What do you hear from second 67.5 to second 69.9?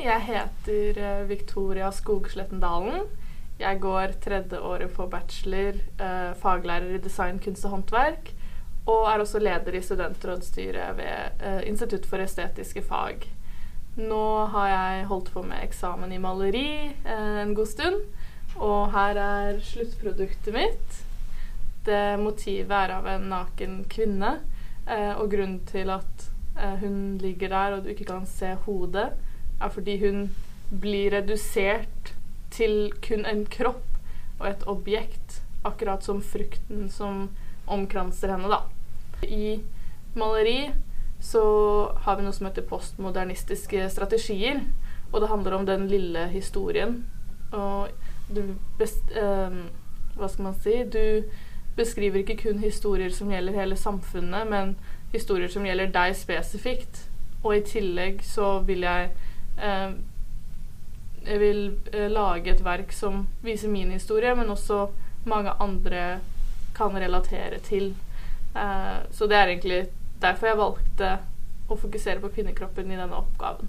til. Eh, så det er egentlig